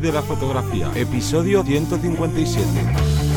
[0.00, 3.35] De la fotografía, episodio 157.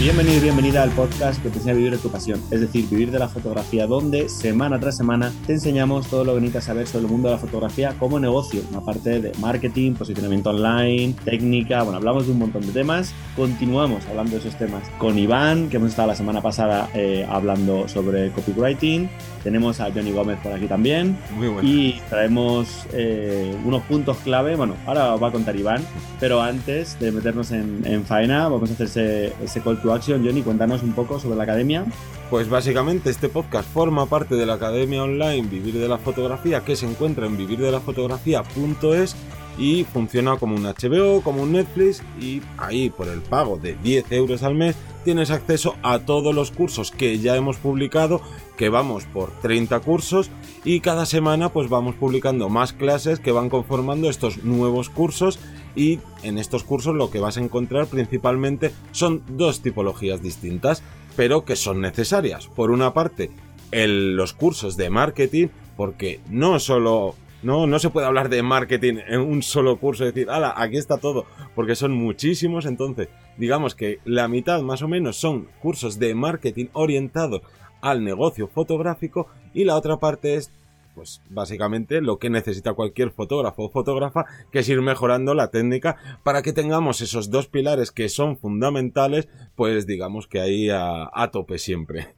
[0.00, 2.88] Bienvenido y bienvenida al podcast que te enseña a vivir de tu pasión, es decir,
[2.88, 6.86] vivir de la fotografía, donde semana tras semana te enseñamos todo lo que necesitas saber
[6.86, 11.98] sobre el mundo de la fotografía como negocio, aparte de marketing, posicionamiento online, técnica, bueno,
[11.98, 13.12] hablamos de un montón de temas.
[13.36, 17.86] Continuamos hablando de esos temas con Iván, que hemos estado la semana pasada eh, hablando
[17.86, 19.10] sobre copywriting.
[19.44, 21.18] Tenemos a Johnny Gómez por aquí también.
[21.36, 21.68] Muy bueno.
[21.68, 24.56] Y traemos eh, unos puntos clave.
[24.56, 25.82] Bueno, ahora va a contar Iván,
[26.18, 30.24] pero antes de meternos en, en faena, vamos a hacer ese, ese call to Action.
[30.24, 31.84] Johnny, cuéntanos un poco sobre la academia.
[32.30, 36.76] Pues básicamente este podcast forma parte de la academia online Vivir de la Fotografía que
[36.76, 39.16] se encuentra en vivirdelafotografía.es
[39.58, 44.12] y funciona como un HBO, como un Netflix y ahí por el pago de 10
[44.12, 48.20] euros al mes tienes acceso a todos los cursos que ya hemos publicado,
[48.56, 50.30] que vamos por 30 cursos
[50.64, 55.38] y cada semana pues vamos publicando más clases que van conformando estos nuevos cursos
[55.74, 60.82] y en estos cursos lo que vas a encontrar principalmente son dos tipologías distintas,
[61.16, 62.46] pero que son necesarias.
[62.46, 63.30] Por una parte,
[63.72, 69.20] los cursos de marketing, porque no solo no, no se puede hablar de marketing en
[69.20, 74.28] un solo curso decir, ala, aquí está todo, porque son muchísimos, entonces digamos que la
[74.28, 77.42] mitad más o menos son cursos de marketing orientados
[77.80, 80.52] al negocio fotográfico y la otra parte es
[81.00, 85.96] pues básicamente lo que necesita cualquier fotógrafo o fotógrafa, que es ir mejorando la técnica
[86.22, 91.56] para que tengamos esos dos pilares que son fundamentales, pues digamos que ahí a, tope
[91.56, 92.16] siempre.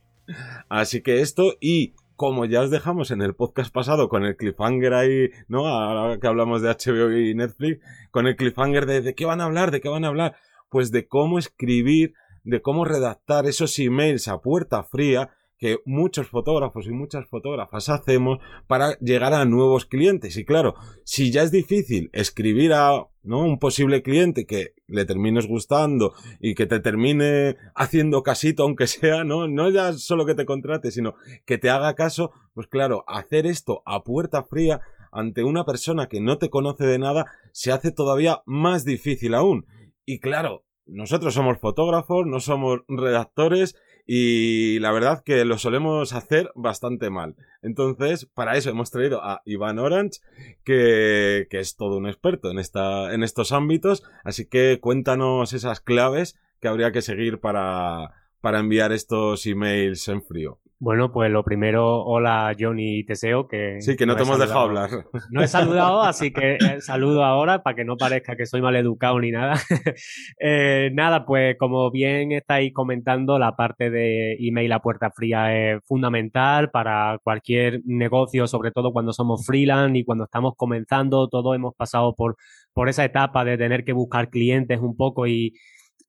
[0.68, 4.94] Así que esto y como ya os dejamos en el podcast pasado con el cliffhanger
[4.94, 5.68] ahí, ¿no?
[5.68, 9.44] Ahora que hablamos de HBO y Netflix, con el cliffhanger de, de qué van a
[9.44, 10.34] hablar, de qué van a hablar,
[10.70, 15.30] pues de cómo escribir, de cómo redactar esos emails a puerta fría
[15.62, 20.36] que muchos fotógrafos y muchas fotógrafas hacemos para llegar a nuevos clientes.
[20.36, 23.44] Y claro, si ya es difícil escribir a ¿no?
[23.44, 29.22] un posible cliente que le termines gustando y que te termine haciendo casito, aunque sea,
[29.22, 29.46] ¿no?
[29.46, 31.14] No ya solo que te contrate, sino
[31.46, 34.80] que te haga caso, pues claro, hacer esto a puerta fría
[35.12, 39.66] ante una persona que no te conoce de nada se hace todavía más difícil aún.
[40.04, 43.76] Y claro, nosotros somos fotógrafos, no somos redactores
[44.06, 47.36] y la verdad que lo solemos hacer bastante mal.
[47.62, 50.20] Entonces, para eso hemos traído a Iván Orange,
[50.64, 55.80] que, que es todo un experto en, esta, en estos ámbitos, así que cuéntanos esas
[55.80, 60.58] claves que habría que seguir para, para enviar estos emails en frío.
[60.82, 63.80] Bueno, pues lo primero, hola Johnny Teseo, que...
[63.80, 64.90] Sí, que no, te hemos dejado hablar.
[65.30, 68.74] No he saludado, así que eh, saludo ahora para que no parezca que soy mal
[68.74, 69.54] educado ni nada.
[70.40, 75.80] eh, nada, pues como bien estáis comentando, la parte de email a puerta fría es
[75.84, 81.76] fundamental para cualquier negocio, sobre todo cuando somos freelance y cuando estamos comenzando, todos hemos
[81.76, 82.34] pasado por,
[82.72, 85.52] por esa etapa de tener que buscar clientes un poco y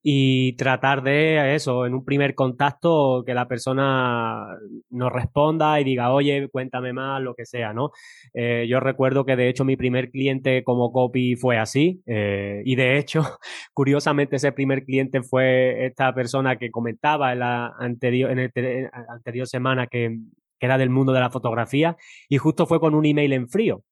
[0.06, 4.46] y tratar de eso, en un primer contacto, que la persona
[4.90, 7.90] nos responda y diga, oye, cuéntame más, lo que sea, ¿no?
[8.34, 12.76] Eh, yo recuerdo que de hecho mi primer cliente como copy fue así, eh, y
[12.76, 13.22] de hecho,
[13.72, 19.46] curiosamente, ese primer cliente fue esta persona que comentaba en la anterior, en el, anterior
[19.46, 20.18] semana que,
[20.60, 21.96] que era del mundo de la fotografía,
[22.28, 23.82] y justo fue con un email en frío.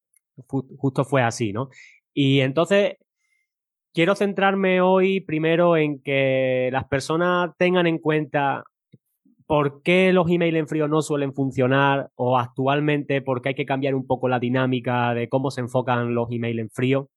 [0.46, 1.68] Justo fue así, ¿no?
[2.14, 2.96] Y entonces
[3.92, 8.64] quiero centrarme hoy primero en que las personas tengan en cuenta
[9.46, 13.66] por qué los emails en frío no suelen funcionar o actualmente por qué hay que
[13.66, 17.10] cambiar un poco la dinámica de cómo se enfocan los emails en frío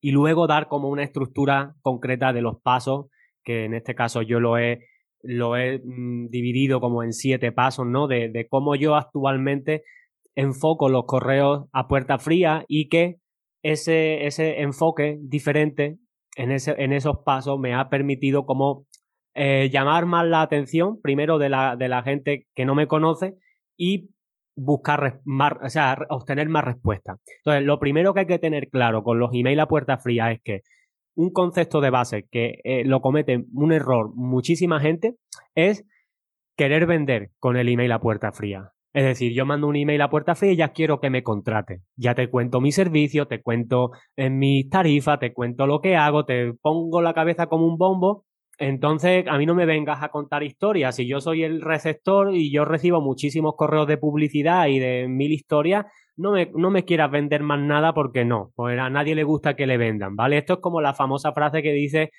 [0.00, 3.06] y luego dar como una estructura concreta de los pasos
[3.44, 4.80] que en este caso yo lo he
[5.22, 8.06] lo he mm, dividido como en siete pasos, ¿no?
[8.06, 9.82] De, de cómo yo actualmente
[10.36, 13.16] enfoco los correos a puerta fría y que
[13.72, 15.98] ese, ese enfoque diferente
[16.36, 18.86] en, ese, en esos pasos me ha permitido como
[19.34, 23.34] eh, llamar más la atención, primero de la, de la gente que no me conoce
[23.76, 24.10] y
[24.54, 27.18] buscar más, o sea, obtener más respuestas.
[27.38, 30.40] Entonces, lo primero que hay que tener claro con los emails a puerta fría es
[30.42, 30.60] que
[31.16, 35.16] un concepto de base que eh, lo comete un error muchísima gente
[35.54, 35.84] es
[36.56, 38.70] querer vender con el email a puerta fría.
[38.96, 41.82] Es decir, yo mando un email a puerta fría y ya quiero que me contrate.
[41.96, 46.24] Ya te cuento mi servicio, te cuento en mis tarifas, te cuento lo que hago,
[46.24, 48.24] te pongo la cabeza como un bombo.
[48.56, 50.96] Entonces, a mí no me vengas a contar historias.
[50.96, 55.30] Si yo soy el receptor y yo recibo muchísimos correos de publicidad y de mil
[55.30, 55.84] historias,
[56.16, 58.52] no me, no me quieras vender más nada porque no.
[58.54, 60.38] Pues a nadie le gusta que le vendan, ¿vale?
[60.38, 62.12] Esto es como la famosa frase que dice,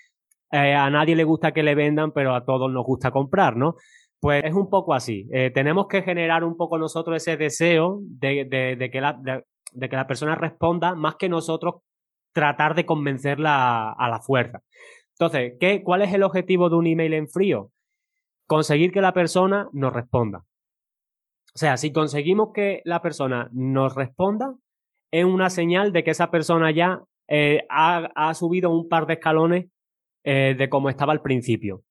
[0.52, 3.78] eh, a nadie le gusta que le vendan, pero a todos nos gusta comprar, ¿no?
[4.20, 5.28] Pues es un poco así.
[5.32, 8.48] Eh, tenemos que generar un poco nosotros ese deseo de,
[8.92, 11.76] que, la, de, que la persona responda más que nosotros
[12.34, 14.62] tratar de convencerla a, la fuerza.
[15.14, 17.72] Entonces, ¿qué, ¿cuál es el objetivo de un email en frío?
[18.48, 20.40] Conseguir que la persona nos responda.
[20.40, 24.54] O sea, si conseguimos que la persona nos responda,
[25.12, 29.66] es una señal de que esa persona ya eh, ha, subido un par de escalones
[30.24, 31.82] eh, de cómo estaba al principio.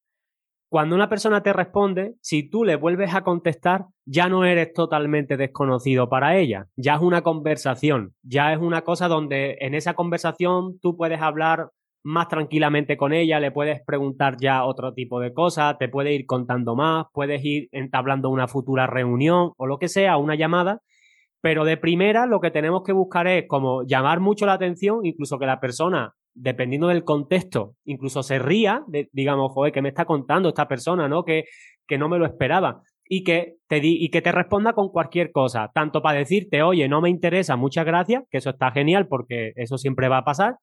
[0.68, 5.36] Cuando una persona te responde, si tú le vuelves a contestar, ya no eres totalmente
[5.36, 10.80] desconocido para ella, ya es una conversación, ya es una cosa donde en esa conversación
[10.80, 11.70] tú puedes hablar
[12.02, 16.26] más tranquilamente con ella, le puedes preguntar ya otro tipo de cosas, te puede ir
[16.26, 20.80] contando más, puedes ir entablando una futura reunión o lo que sea, una llamada,
[21.40, 25.38] pero de primera lo que tenemos que buscar es como llamar mucho la atención, incluso
[25.38, 30.50] que la persona dependiendo del contexto, incluso se ría, digamos, joder, que me está contando
[30.50, 31.24] esta persona, ¿no?
[31.24, 31.44] Que,
[31.86, 32.82] que no me lo esperaba.
[33.08, 36.88] Y que, te di, y que te responda con cualquier cosa, tanto para decirte, oye,
[36.88, 40.56] no me interesa, muchas gracias, que eso está genial porque eso siempre va a pasar,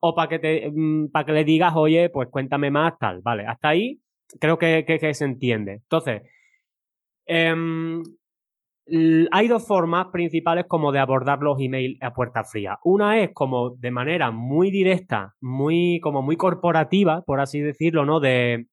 [0.00, 3.70] o para que, mm, para que le digas, oye, pues cuéntame más, tal, vale, hasta
[3.70, 4.00] ahí
[4.40, 5.72] creo que, que, se entiende.
[5.72, 6.22] Entonces,
[7.26, 7.54] eh,
[9.30, 12.78] hay dos formas principales como de abordar los emails a puerta fría.
[12.84, 18.20] Una es como de manera muy directa, muy como muy corporativa, por así decirlo, ¿no?
[18.20, 18.66] De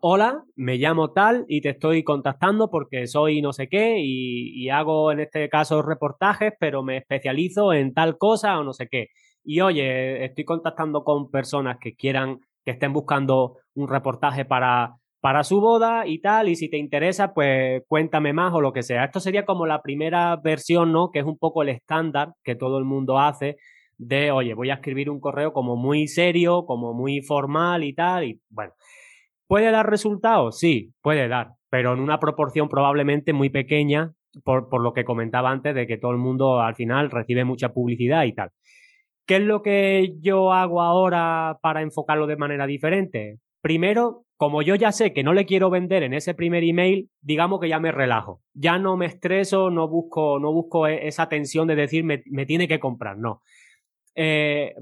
[0.00, 4.70] hola, me llamo tal y te estoy contactando porque soy no sé qué y, y,
[4.70, 9.08] hago en este caso reportajes, pero me especializo en tal cosa o no sé qué.
[9.44, 15.44] Y oye, estoy contactando con personas que quieran, que estén buscando un reportaje para para
[15.44, 19.04] su boda y tal, y si te interesa, pues cuéntame más o lo que sea.
[19.04, 21.10] Esto sería como la primera versión, ¿no?
[21.10, 23.56] Que es un poco el estándar que todo el mundo hace
[23.98, 28.24] de, oye, voy a escribir un correo como muy serio, como muy formal y tal,
[28.24, 28.72] y bueno.
[29.46, 30.58] ¿Puede dar resultados?
[30.58, 34.12] Sí, puede dar, pero en una proporción probablemente muy pequeña,
[34.44, 37.72] por, por lo que comentaba antes, de que todo el mundo al final recibe mucha
[37.72, 38.50] publicidad y tal.
[39.26, 43.38] ¿Qué es lo que yo hago ahora para enfocarlo de manera diferente?
[43.62, 47.60] Primero, como yo ya sé que no le quiero vender en ese primer email, digamos
[47.60, 48.40] que ya me relajo.
[48.54, 52.66] Ya no me estreso, no busco, no busco e-, esa tensión de decir me, tiene
[52.66, 53.42] que comprar, no.
[54.14, 54.74] Eh,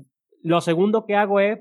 [0.44, 1.58] lo segundo que hago es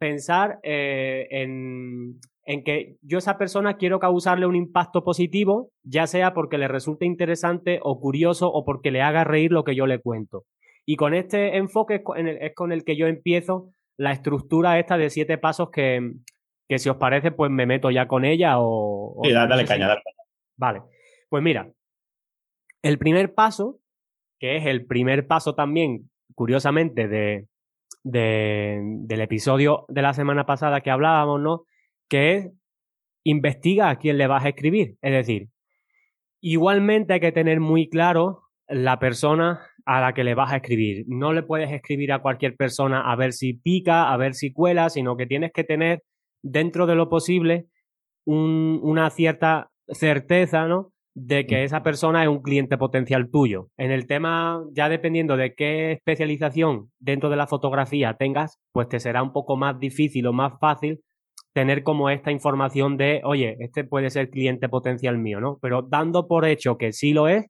[0.00, 6.06] pensar eh, en, en, que yo a esa persona quiero causarle un impacto positivo, ya
[6.06, 9.86] sea porque le resulte interesante o curioso o porque le haga reír lo que yo
[9.86, 10.44] le cuento.
[10.86, 12.02] Y con este enfoque
[12.40, 16.00] es con el que yo empiezo la estructura esta de siete pasos que,
[16.68, 19.20] que si os parece, pues me meto ya con ella o...
[19.24, 20.02] sí, dale, caña, dale
[20.56, 20.82] Vale,
[21.28, 21.70] pues mira,
[22.82, 23.80] el primer paso,
[24.38, 27.46] que es el primer paso también, curiosamente, de,
[28.04, 31.64] del episodio de la semana pasada que hablábamos, ¿no?
[32.08, 32.50] Que es
[33.24, 34.96] investiga a quién le vas a escribir.
[35.02, 35.48] Es decir,
[36.40, 41.04] igualmente hay que tener muy claro la persona a la que le vas a escribir.
[41.08, 44.90] No le puedes escribir a cualquier persona a ver si pica, a ver si cuela,
[44.90, 46.02] sino que tienes que tener
[46.42, 47.66] dentro de lo posible,
[48.24, 50.92] una cierta certeza, ¿no?
[51.14, 51.64] De que mm.
[51.64, 53.68] esa persona es un cliente potencial tuyo.
[53.76, 59.00] En el tema, ya dependiendo de qué especialización dentro de la fotografía tengas, pues te
[59.00, 61.00] será un poco más difícil o más fácil
[61.54, 65.58] tener como esta información de, oye, este puede ser cliente potencial mío, ¿no?
[65.60, 67.46] Pero dando por hecho que sí lo es,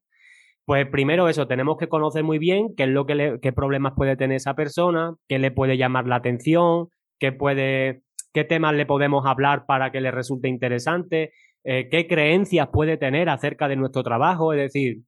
[0.65, 3.93] pues primero eso, tenemos que conocer muy bien qué es lo que le, qué problemas
[3.95, 6.87] puede tener esa persona, qué le puede llamar la atención,
[7.19, 8.01] qué puede
[8.33, 11.31] qué temas le podemos hablar para que le resulte interesante,
[11.63, 15.01] eh, qué creencias puede tener acerca de nuestro trabajo, es decir,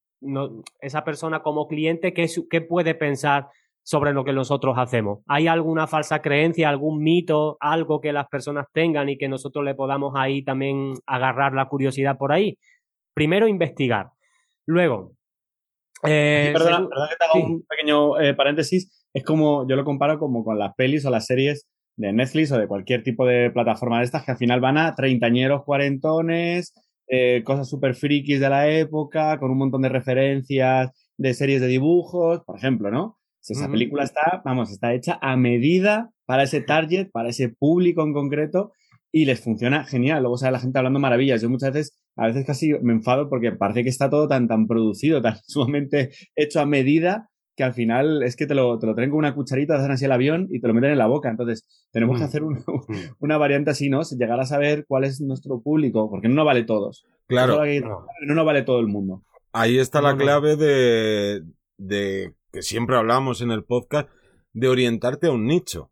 [0.80, 3.48] esa persona como cliente, ¿qué, ¿qué puede pensar
[3.84, 5.20] sobre lo que nosotros hacemos?
[5.28, 9.74] ¿Hay alguna falsa creencia, algún mito, algo que las personas tengan y que nosotros le
[9.74, 12.58] podamos ahí también agarrar la curiosidad por ahí?
[13.14, 14.12] Primero, investigar.
[14.68, 15.14] Luego,
[16.08, 19.08] eh, perdona, que te haga un pequeño eh, paréntesis.
[19.14, 22.58] Es como, yo lo comparo como con las pelis o las series de Netflix o
[22.58, 26.74] de cualquier tipo de plataforma de estas que al final van a treintañeros, cuarentones,
[27.08, 31.68] eh, cosas súper frikis de la época, con un montón de referencias de series de
[31.68, 33.18] dibujos, por ejemplo, ¿no?
[33.42, 38.04] Si esa película está, vamos, está hecha a medida para ese target, para ese público
[38.04, 38.72] en concreto
[39.12, 40.22] y les funciona genial.
[40.22, 41.42] Luego sale la gente hablando maravillas.
[41.42, 44.68] Yo muchas veces, a veces casi me enfado porque parece que está todo tan, tan
[44.68, 48.96] producido, tan sumamente hecho a medida que al final es que te lo, te lo
[48.96, 51.30] traen con una cucharita, hacen así el avión y te lo meten en la boca.
[51.30, 52.28] Entonces, tenemos que mm.
[52.28, 52.58] hacer mm.
[53.20, 54.02] una variante así, ¿no?
[54.04, 57.06] Llegar a saber cuál es nuestro público, porque no nos vale todos.
[57.28, 57.62] Claro.
[58.26, 59.24] No nos vale todo el mundo.
[59.54, 61.44] Ahí está la clave de,
[61.78, 64.10] de que siempre hablamos en el podcast,
[64.54, 65.92] de orientarte a un nicho.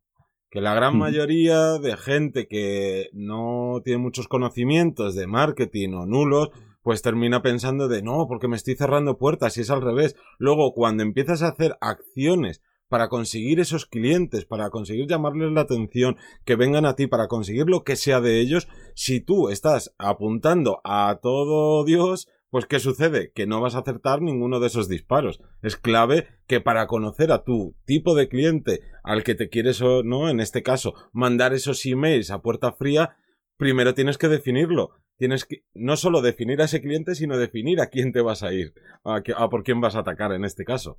[0.49, 6.49] que la gran mayoría de gente que no tiene muchos conocimientos de marketing o nulos,
[6.89, 10.15] pues termina pensando de no, porque me estoy cerrando puertas y es al revés.
[10.39, 16.17] Luego, cuando empiezas a hacer acciones para conseguir esos clientes, para conseguir llamarles la atención,
[16.45, 20.81] que vengan a ti, para conseguir lo que sea de ellos, si tú estás apuntando
[20.83, 23.31] a todo Dios, pues ¿qué sucede?
[23.35, 25.43] Que no vas a acertar ninguno de esos disparos.
[25.61, 30.01] Es clave que para conocer a tu tipo de cliente al que te quieres o
[30.01, 33.15] no, en este caso, mandar esos emails a puerta fría,
[33.57, 34.95] primero tienes que definirlo.
[35.19, 38.51] Tienes que no solo definir a ese cliente, sino definir a quién te vas a
[38.51, 38.73] ir,
[39.03, 40.97] a, a por quién vas a atacar en este caso.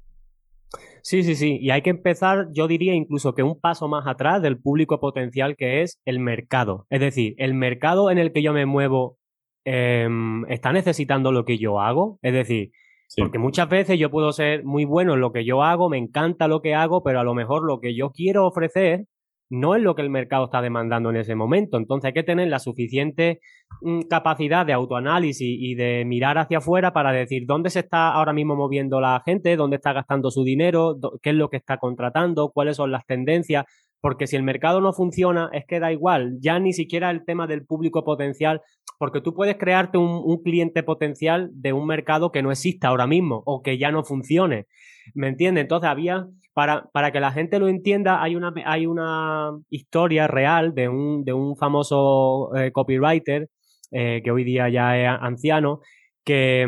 [1.03, 1.59] Sí, sí, sí.
[1.61, 5.57] Y hay que empezar, yo diría incluso que un paso más atrás del público potencial
[5.57, 6.87] que es el mercado.
[6.91, 9.19] Es decir, el mercado en el que yo me muevo
[9.65, 12.19] Em, está necesitando lo que yo hago.
[12.23, 12.71] Es decir,
[13.17, 16.49] porque muchas veces yo puedo ser muy bueno en lo que yo hago, me encanta
[16.49, 19.05] lo que hago, pero a lo mejor lo que yo quiero ofrecer
[19.51, 21.77] no es lo que el mercado está demandando en ese momento.
[21.77, 23.41] Entonces hay que tener la suficiente
[23.83, 28.33] mm, capacidad de autoanálisis y de mirar hacia afuera para decir dónde se está ahora
[28.33, 32.51] mismo moviendo la gente, dónde está gastando su dinero, qué es lo que está contratando,
[32.51, 33.67] cuáles son las tendencias.
[34.01, 37.47] Porque si el mercado no funciona, es que da igual, ya ni siquiera el tema
[37.47, 38.63] del público potencial
[39.01, 43.43] porque tú puedes crearte un, cliente potencial de un mercado que no exista ahora mismo
[43.47, 44.67] o que ya no funcione.
[45.15, 45.63] ¿Me entiendes?
[45.63, 50.75] Entonces había, para, para que la gente lo entienda, hay una, hay una historia real
[50.75, 53.49] de un, de un famoso eh, copywriter
[53.93, 55.81] eh, que hoy día ya es anciano,
[56.25, 56.67] que,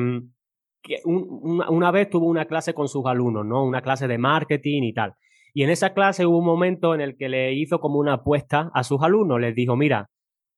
[1.05, 3.65] una vez tuvo una clase con sus alumnos, ¿no?
[3.65, 5.15] Una clase de marketing y tal.
[5.55, 8.71] Y en esa clase hubo un momento en el que le hizo como una apuesta
[8.75, 9.41] a sus alumnos.
[9.41, 10.09] Les dijo, mira,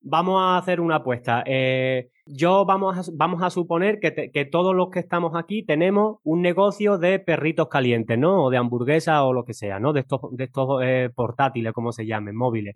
[0.05, 1.43] vamos a hacer una apuesta.
[1.47, 6.43] Eh, yo vamos a, vamos a suponer que, todos los que estamos aquí tenemos un
[6.43, 8.45] negocio de perritos calientes, ¿no?
[8.45, 9.93] O de hamburguesa o lo que sea, ¿no?
[9.93, 12.75] De estos, de estos eh, portátiles, como se llamen, móviles.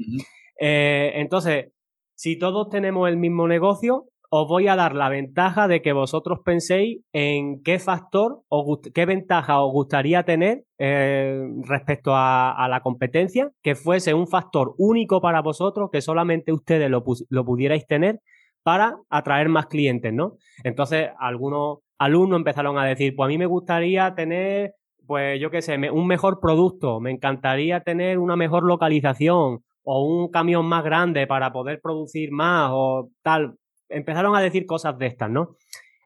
[0.61, 1.73] Eh, entonces,
[2.15, 6.41] si todos tenemos el mismo negocio, os voy a dar la ventaja de que vosotros
[6.45, 13.51] penséis en qué factor o qué ventaja os gustaría tener eh, respecto a, la competencia,
[13.63, 17.03] que fuese un factor único para vosotros, que solamente ustedes lo,
[17.45, 18.21] pudierais tener
[18.63, 20.37] para atraer más clientes, ¿no?
[20.63, 24.75] Entonces, algunos alumnos empezaron a decir, pues a mí me gustaría tener,
[25.07, 30.29] pues yo qué sé, un mejor producto, me encantaría tener una mejor localización o un
[30.29, 33.55] camión más grande para poder producir más o tal
[33.89, 35.57] empezaron a decir cosas de estas, ¿no?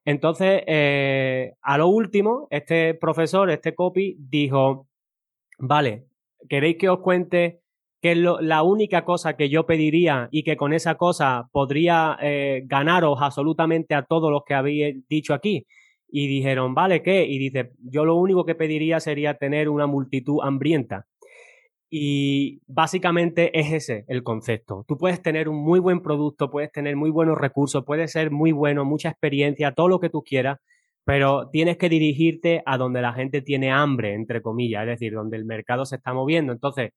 [0.05, 4.89] Entonces, eh, a lo último, este profesor, este copy, dijo,
[5.59, 6.07] vale,
[6.49, 7.61] ¿queréis que os cuente
[8.01, 12.62] qué es la única cosa que yo pediría y que con esa cosa podría eh,
[12.67, 15.67] ganaros absolutamente a todos los que habéis dicho aquí?
[16.09, 17.25] Y dijeron, vale, ¿qué?
[17.25, 21.07] Y dice, yo lo único que pediría sería tener una multitud hambrienta.
[21.95, 24.83] Y básicamente es ese el concepto.
[24.89, 28.51] Tú puedes tener un muy buen producto, puedes tener muy buenos recursos, puedes ser muy
[28.51, 30.59] bueno, mucha experiencia, todo lo que tú quieras,
[31.05, 35.37] pero tienes que dirigirte a donde la gente tiene hambre, entre comillas, es decir, donde
[35.37, 36.55] el mercado se está moviendo.
[36.55, 36.93] Entonces,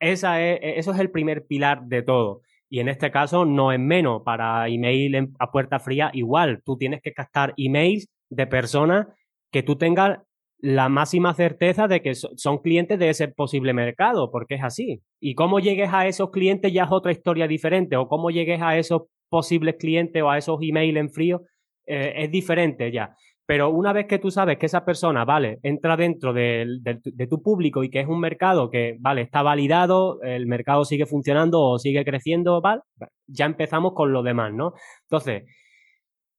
[0.00, 2.40] esa es, eso es el primer pilar de todo.
[2.68, 4.22] Y en este caso no es menos.
[4.24, 6.60] Para email a puerta fría, igual.
[6.64, 9.06] Tú tienes que captar emails de personas
[9.52, 10.18] que tú tengas
[10.62, 15.02] la máxima certeza de que son clientes de ese posible mercado, porque es así.
[15.20, 18.76] Y cómo llegues a esos clientes ya es otra historia diferente, o cómo llegues a
[18.76, 21.42] esos posibles clientes o a esos emails en frío
[21.86, 23.14] eh, es diferente ya.
[23.46, 27.42] Pero una vez que tú sabes que esa persona, vale, entra dentro de, de, tu
[27.42, 31.78] público y que es un mercado que, vale, está validado, el mercado sigue funcionando o
[31.78, 32.82] sigue creciendo, vale,
[33.26, 34.74] ya empezamos con lo demás, ¿no?
[35.02, 35.44] Entonces,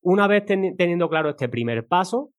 [0.01, 2.29] una vez teniendo claro este primer paso,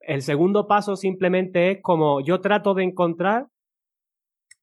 [0.00, 3.46] el segundo paso simplemente es como yo trato de encontrar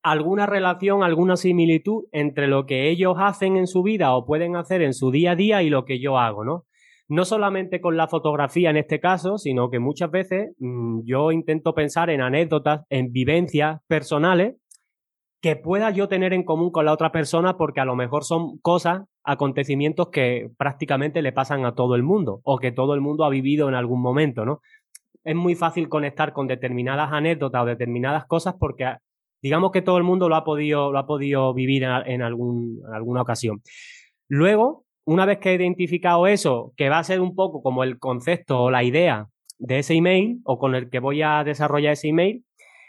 [0.04, 4.82] alguna relación, alguna similitud entre lo que ellos hacen en su vida o pueden hacer
[4.82, 6.66] en su día a día y lo que yo hago, ¿no?
[7.10, 11.74] No solamente con la fotografía en este caso, sino que muchas veces mm, yo intento
[11.74, 14.56] pensar en anécdotas, en vivencias personales
[15.42, 18.58] que pueda yo tener en común con la otra persona porque a lo mejor son
[18.60, 23.24] cosas, acontecimientos que prácticamente le pasan a todo el mundo o que todo el mundo
[23.24, 24.62] ha vivido en algún momento, ¿no?
[25.28, 29.02] Es muy fácil conectar con determinadas anécdotas o determinadas cosas porque ah,
[29.42, 33.24] digamos que todo el mundo lo ha podido, lo ha podido vivir en, algún, alguna
[33.24, 33.62] ocasión.
[34.30, 38.00] Luego, una vez que he identificado eso, que va a ser un poco como el
[38.00, 39.28] concepto o la idea
[39.60, 42.46] de ese email o con el que voy a desarrollar ese email,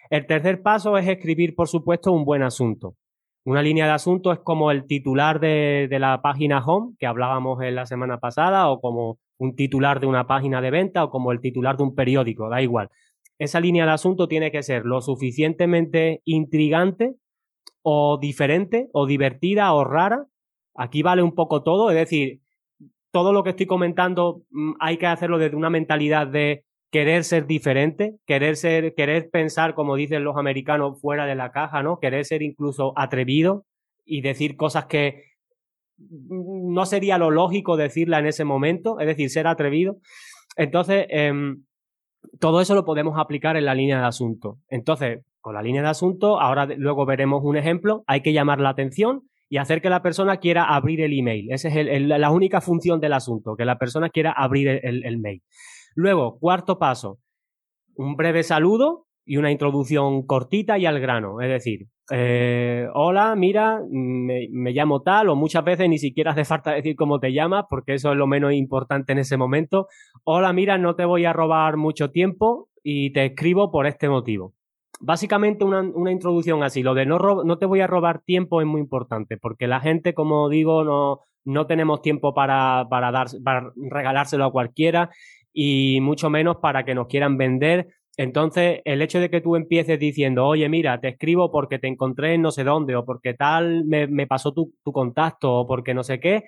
[0.08, 2.94] el tercer paso es escribir, por supuesto, un buen asunto.
[3.44, 7.60] Una línea de asunto es como el titular de, de la página home que hablábamos
[7.62, 11.32] en la semana pasada o como un titular de una página de venta o como
[11.32, 12.90] el titular de un periódico, da igual.
[13.38, 17.14] Esa línea de asunto tiene que ser lo suficientemente intrigante
[17.82, 20.26] o diferente o divertida o rara.
[20.74, 22.40] Aquí vale un poco todo, es decir,
[23.12, 27.46] todo lo que estoy comentando mm, hay que hacerlo desde una mentalidad de querer ser
[27.46, 31.98] diferente, querer ser, querer pensar, como dicen los americanos, fuera de la caja, ¿no?
[32.00, 33.64] Querer ser incluso atrevido
[34.04, 35.24] y decir cosas que
[35.98, 39.98] no sería lo lógico decirla en ese momento, es decir, ser atrevido.
[40.56, 41.64] Entonces, em,
[42.40, 44.58] todo eso lo podemos aplicar en la línea de asunto.
[44.68, 48.70] Entonces, con la línea de asunto, ahora luego veremos un ejemplo, hay que llamar la
[48.70, 51.50] atención y hacer que la persona quiera abrir el email.
[51.50, 55.42] Esa es la única función del asunto, que la persona quiera abrir el, mail.
[55.94, 57.18] Luego, cuarto paso,
[57.94, 61.42] un breve saludo y una introducción cortita y al grano.
[61.42, 66.46] Es decir, eh, hola, mira, me, me, llamo tal, o muchas veces ni siquiera hace
[66.46, 69.86] falta decir cómo te llamas, porque eso es lo menos importante en ese momento.
[70.24, 74.54] Hola, mira, no te voy a robar mucho tiempo y te escribo por este motivo
[75.00, 76.82] básicamente una, una, introducción así.
[76.82, 80.12] Lo de no, no te voy a robar tiempo es muy importante, porque la gente,
[80.12, 85.10] como digo, no, no tenemos tiempo para, para, dar, para regalárselo a cualquiera
[85.52, 87.86] y mucho menos para que nos quieran vender.
[88.18, 92.34] Entonces, el hecho de que tú empieces diciendo, oye, mira, te escribo porque te encontré
[92.34, 96.02] en no sé dónde, o porque tal me, pasó tu, tu, contacto, o porque no
[96.02, 96.42] sé qué,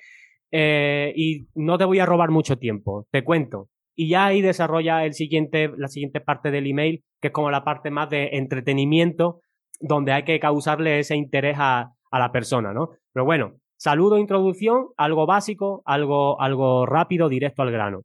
[0.50, 3.06] eh, y no te voy a robar mucho tiempo.
[3.12, 7.32] Te cuento, y ya ahí desarrolla el siguiente, la siguiente parte del email, que es
[7.32, 9.40] como la parte más de entretenimiento,
[9.78, 12.90] donde hay que causarle ese interés a, a la persona, ¿no?
[13.12, 18.02] Pero bueno, saludo, introducción, algo básico, algo, algo rápido, directo al grano.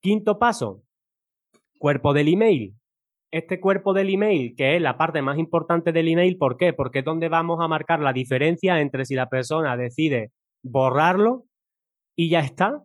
[0.00, 0.82] Quinto paso,
[1.78, 2.74] cuerpo del email.
[3.34, 6.72] Este cuerpo del email, que es la parte más importante del email, ¿por qué?
[6.72, 10.30] Porque es donde vamos a marcar la diferencia entre si la persona decide
[10.62, 11.42] borrarlo
[12.14, 12.84] y ya está,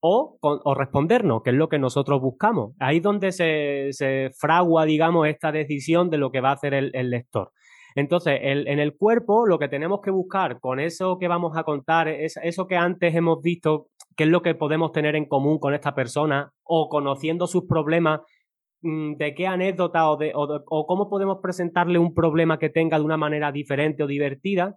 [0.00, 2.74] o, o, respondernos, que es lo que nosotros buscamos.
[2.80, 6.74] Ahí es donde se, se, fragua, digamos, esta decisión de lo que va a hacer
[6.74, 7.52] el, el lector.
[7.94, 11.62] Entonces, el, en el cuerpo, lo que tenemos que buscar con eso que vamos a
[11.62, 15.60] contar, es eso que antes hemos visto, qué es lo que podemos tener en común
[15.60, 18.22] con esta persona, o conociendo sus problemas,
[19.16, 23.16] de qué anécdota o, de, o, cómo podemos presentarle un problema que tenga de una
[23.16, 24.76] manera diferente o divertida,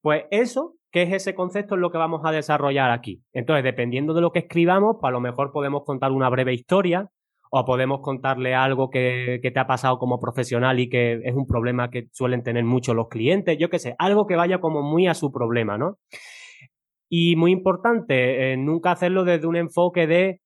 [0.00, 1.74] pues eso ¿Qué es ese concepto?
[1.74, 3.22] Es lo que vamos a desarrollar aquí.
[3.32, 7.10] Entonces, dependiendo de lo que escribamos, pues a lo mejor podemos contar una breve historia
[7.50, 11.90] o podemos contarle algo que, te ha pasado como profesional y que es un problema
[11.90, 15.14] que suelen tener muchos los clientes, yo qué sé, algo que vaya como muy a
[15.14, 15.98] su problema, ¿no?
[17.10, 20.40] Y muy importante, eh, nunca hacerlo desde un enfoque de,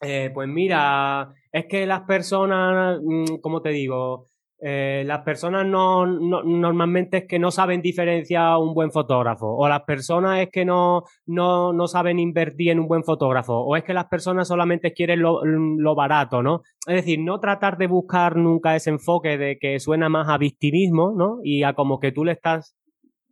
[0.00, 4.26] eh, pues mira, es que las personas, mm, ¿cómo te digo?
[4.58, 9.82] Eh, las personas no, normalmente es que no saben diferenciar un buen fotógrafo, o las
[9.84, 13.94] personas es que no, no, no saben invertir en un buen fotógrafo, o es que
[13.94, 16.60] las personas solamente quieren lo, lo, barato, ¿no?
[16.86, 21.14] Es decir, no tratar de buscar nunca ese enfoque de que suena más a victimismo,
[21.16, 21.38] ¿no?
[21.42, 22.76] Y a como que tú le estás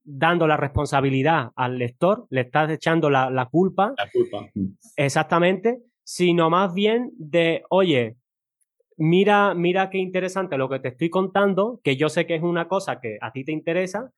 [0.03, 3.93] dando la responsabilidad al lector, le estás echando la, la culpa.
[3.97, 4.51] La culpa.
[4.97, 8.17] Exactamente, sino más bien de, oye,
[8.97, 12.69] mira, mira qué interesante lo que te estoy contando, que yo sé que es una
[12.69, 14.11] cosa que a ti te interesa,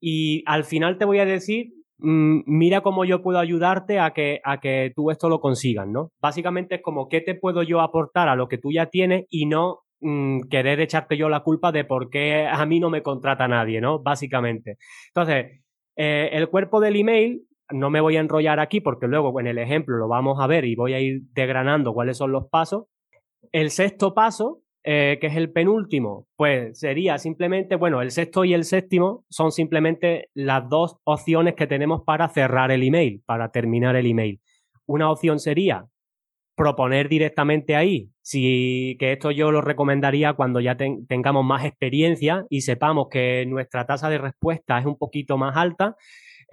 [0.00, 4.40] y al final te voy a decir, mm, mira cómo yo puedo ayudarte a que,
[4.44, 6.12] a que tú esto lo consigas, ¿no?
[6.20, 9.46] Básicamente es como qué te puedo yo aportar a lo que tú ya tienes y
[9.46, 13.48] no mm, querer echarte yo la culpa de por qué a mí no me contrata
[13.48, 14.00] nadie, ¿no?
[14.00, 14.78] Básicamente.
[15.08, 15.60] Entonces,
[15.96, 19.58] eh, el cuerpo del email no me voy a enrollar aquí porque luego en el
[19.58, 22.86] ejemplo lo vamos a ver y voy a ir degranando cuáles son los pasos,
[23.52, 28.54] el sexto paso, eh, que es el penúltimo, pues sería simplemente, bueno, el sexto y
[28.54, 33.96] el séptimo son simplemente las dos opciones que tenemos para cerrar el email, para terminar
[33.96, 34.40] el email.
[34.86, 35.86] Una opción sería
[36.56, 42.62] proponer directamente ahí, si que esto yo lo recomendaría cuando ya tengamos más experiencia y
[42.62, 45.96] sepamos que nuestra tasa de respuesta es un poquito más alta,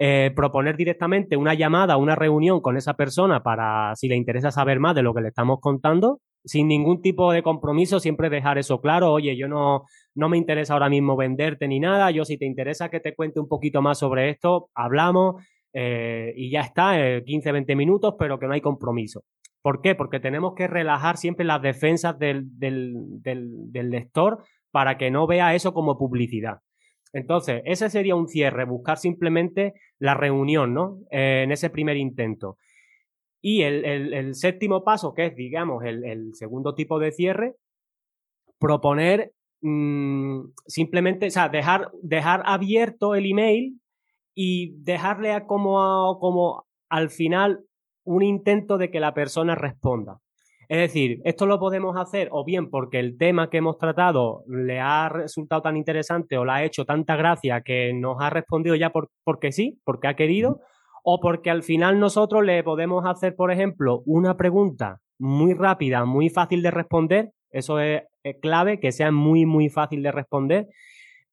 [0.00, 4.78] eh, proponer directamente una llamada, una reunión con esa persona para, si le interesa saber
[4.78, 8.80] más de lo que le estamos contando, sin ningún tipo de compromiso, siempre dejar eso
[8.80, 9.84] claro, oye, yo no,
[10.14, 13.40] no me interesa ahora mismo venderte ni nada, yo si te interesa que te cuente
[13.40, 18.38] un poquito más sobre esto, hablamos eh, y ya está, eh, 15, 20 minutos, pero
[18.38, 19.24] que no hay compromiso.
[19.62, 19.94] ¿Por qué?
[19.94, 25.26] Porque tenemos que relajar siempre las defensas del, del, del, del lector para que no
[25.26, 26.58] vea eso como publicidad.
[27.12, 30.98] Entonces, ese sería un cierre, buscar simplemente la reunión, ¿no?
[31.10, 32.58] Eh, en ese primer intento.
[33.40, 37.54] Y el, séptimo paso, que es, digamos, el, segundo tipo de cierre,
[38.58, 43.80] proponer mmm, simplemente, o sea, dejar, dejar abierto el email
[44.34, 47.64] y dejarle como, a, como al final
[48.04, 50.20] un intento de que la persona responda.
[50.68, 54.80] Es decir, esto lo podemos hacer o bien porque el tema que hemos tratado le
[54.80, 58.90] ha resultado tan interesante o le ha hecho tanta gracia que nos ha respondido ya
[58.90, 60.60] por, porque sí, porque ha querido,
[61.02, 66.28] o porque al final nosotros le podemos hacer, por ejemplo, una pregunta muy rápida, muy
[66.28, 67.30] fácil de responder.
[67.50, 68.02] Eso es,
[68.42, 70.66] clave, que sea muy, muy fácil de responder.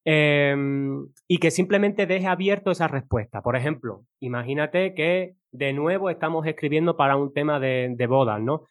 [0.06, 3.41] Em, y que simplemente deje abierto esa respuesta.
[3.41, 8.67] Por ejemplo, imagínate que de nuevo estamos escribiendo para un tema de, de bodas, ¿no?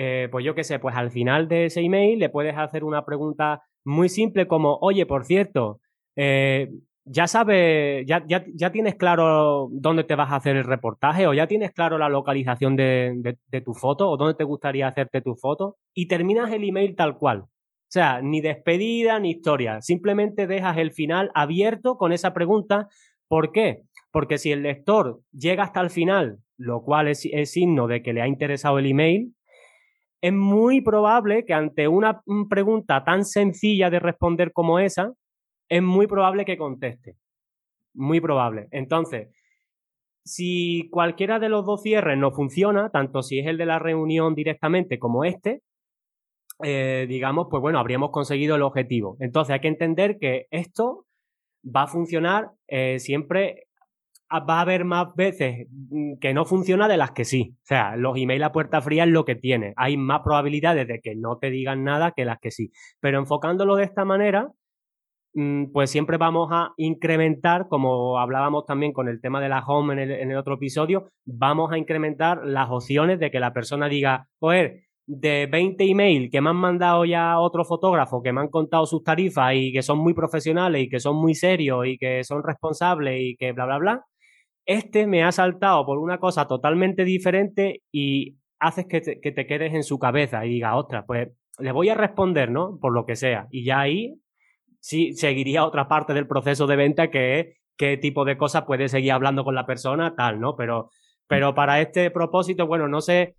[0.00, 3.04] Eh, pues yo qué sé, pues al final de ese email le puedes hacer una
[3.04, 5.80] pregunta muy simple como, oye, por cierto,
[6.14, 6.68] eh,
[7.04, 11.48] ya sabes, ya, ya, tienes claro dónde te vas a hacer el reportaje o ya
[11.48, 15.78] tienes claro la localización de, de, tu foto o dónde te gustaría hacerte tu foto
[15.92, 17.40] y terminas el email tal cual.
[17.40, 22.86] O sea, ni despedida ni historia, simplemente dejas el final abierto con esa pregunta.
[23.26, 23.82] ¿Por qué?
[24.12, 28.12] Porque si el lector llega hasta el final, lo cual es, es signo de que
[28.12, 29.34] le ha interesado el email,
[30.20, 35.12] es muy probable que ante una pregunta tan sencilla de responder como esa,
[35.68, 37.16] es muy probable que conteste.
[37.94, 38.68] Muy probable.
[38.70, 39.28] Entonces,
[40.24, 44.34] si cualquiera de los dos cierres no funciona, tanto si es el de la reunión
[44.34, 45.62] directamente como este,
[46.62, 49.16] eh, digamos, pues bueno, habríamos conseguido el objetivo.
[49.20, 51.06] Entonces hay que entender que esto
[51.64, 53.67] va a funcionar eh, siempre
[54.32, 57.54] va a haber más veces mm, que no funciona de las que sí.
[57.62, 59.74] O sea, los emails a puerta fría es lo que tiene.
[59.76, 62.70] Hay más probabilidades de que no te digan nada que las que sí.
[63.00, 64.50] Pero enfocándolo de esta manera,
[65.34, 69.94] mm, pues siempre vamos a incrementar, como hablábamos también con el tema de la home
[69.94, 73.88] en el, en el otro episodio, vamos a incrementar las opciones de que la persona
[73.88, 78.48] diga, joder, de 20 emails que me han mandado ya otro fotógrafo, que me han
[78.48, 82.22] contado sus tarifas y que son muy profesionales y que son muy serios y que
[82.24, 84.04] son responsables y que bla, bla, bla,
[84.68, 89.82] este me ha saltado por una cosa totalmente diferente y haces que te, quedes en
[89.82, 92.78] su cabeza y diga, ostras, pues le voy a responder, ¿no?
[92.78, 93.46] Por lo que sea.
[93.50, 94.20] Y ya ahí
[94.78, 97.46] sí seguiría otra parte del proceso de venta que es
[97.78, 100.54] qué tipo de cosas puede seguir hablando con la persona, tal, ¿no?
[100.54, 100.90] Pero,
[101.26, 103.36] pero para este propósito, bueno, no sé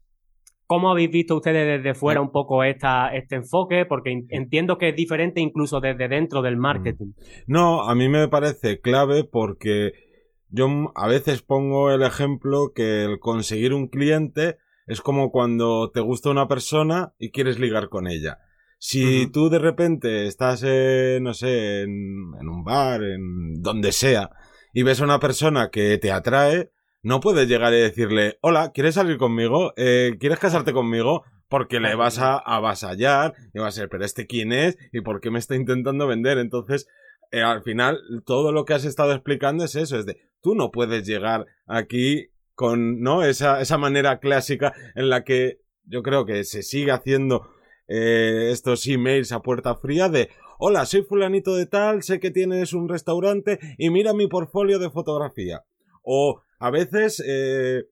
[0.66, 4.96] cómo habéis visto ustedes desde fuera un poco esta, este enfoque, porque entiendo que es
[4.96, 7.12] diferente incluso desde dentro del marketing.
[7.46, 10.09] No, a mí me parece clave porque
[10.50, 14.58] yo a veces pongo el ejemplo que el conseguir un cliente
[14.88, 18.40] es como cuando te gusta una persona y quieres ligar con ella.
[18.80, 24.32] Si tú de repente estás, no sé, en, un bar, en donde sea,
[24.74, 26.72] y ves a una persona que te atrae,
[27.04, 29.74] no puedes llegar y decirle, hola, ¿quieres salir conmigo?
[29.78, 31.24] Eh, ¿Quieres casarte conmigo?
[31.50, 35.20] Porque le vas a avasallar y va a ser, pero este quién es y por
[35.20, 36.38] qué me está intentando vender.
[36.38, 36.88] Entonces,
[37.32, 40.72] eh, al final, todo lo que has estado explicando es eso, es de, tú no
[40.72, 43.24] puedes llegar aquí con, ¿no?
[43.24, 47.50] Esa, esa manera clásica en la que yo creo que se sigue haciendo
[47.88, 52.74] eh, estos emails a puerta fría de, hola, soy fulanito de tal, sé que tienes
[52.74, 55.64] un restaurante y mira mi portfolio de fotografía.
[56.04, 57.86] O a veces, eh,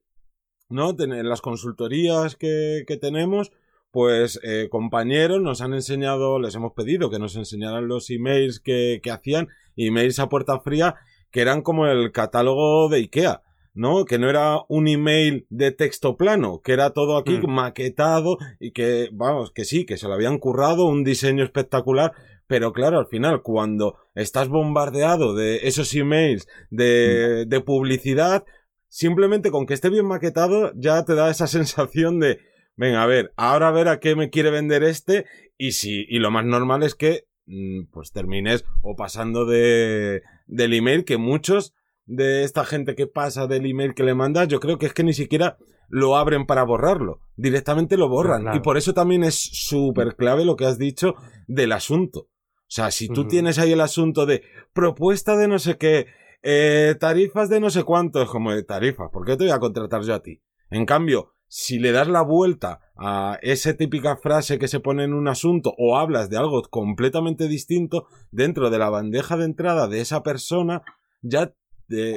[0.68, 0.94] ¿no?
[0.98, 3.52] En las consultorías que, que tenemos,
[3.90, 9.00] pues eh, compañeros nos han enseñado, les hemos pedido que nos enseñaran los emails que,
[9.02, 10.96] que hacían, emails a puerta fría,
[11.30, 13.42] que eran como el catálogo de IKEA.
[13.74, 14.06] ¿no?
[14.06, 17.48] Que no era un email de texto plano, que era todo aquí mm.
[17.48, 22.12] maquetado y que, vamos, que sí, que se lo habían currado, un diseño espectacular,
[22.48, 27.48] pero claro, al final, cuando estás bombardeado de esos emails de, mm.
[27.48, 28.44] de publicidad,
[28.88, 32.40] simplemente con que esté bien maquetado ya te da esa sensación de,
[32.78, 35.26] venga, a ver, ahora a ver a qué me quiere vender este
[35.58, 40.72] y si, y lo más normal es que mm, pues termines o pasando de, del
[40.72, 41.74] email que muchos
[42.06, 45.04] de esta gente que pasa del email que le mandas, yo creo que es que
[45.04, 48.54] ni siquiera lo abren para borrarlo, directamente lo borran.
[48.54, 52.20] Y por eso también es súper clave lo que has dicho del asunto.
[52.20, 56.06] O sea, si tú tienes ahí el asunto de propuesta de no sé qué,
[56.42, 59.58] eh, tarifas de no sé cuánto, es como de tarifas, ¿por qué te voy a
[59.58, 60.42] contratar yo a ti?
[60.70, 65.14] En cambio, si le das la vuelta a esa típica frase que se pone en
[65.14, 70.00] un asunto o hablas de algo completamente distinto dentro de la bandeja de entrada de
[70.00, 70.82] esa persona,
[71.22, 71.54] ya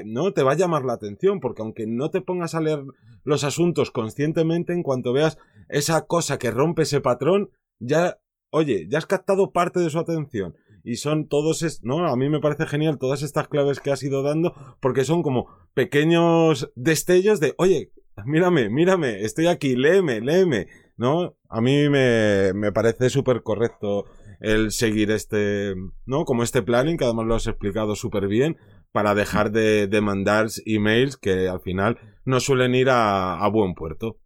[0.06, 2.84] no te va a llamar la atención, porque aunque no te pongas a leer
[3.24, 5.38] los asuntos conscientemente, en cuanto veas
[5.70, 10.56] esa cosa que rompe ese patrón, ya, oye, ya has captado parte de su atención.
[10.84, 12.08] Y son todos, es, ¿no?
[12.08, 15.48] A mí me parece genial todas estas claves que has ido dando, porque son como
[15.74, 17.92] pequeños destellos de, oye,
[18.26, 21.36] mírame, mírame, estoy aquí, léeme, léeme, ¿no?
[21.50, 24.06] A mí me, me parece súper correcto
[24.40, 26.26] el seguir este, ¿no?
[26.26, 28.58] Como este planning, que además lo has explicado súper bien,
[28.92, 33.74] para dejar de, de, mandar emails que al final no suelen ir a, a buen
[33.74, 34.18] puerto.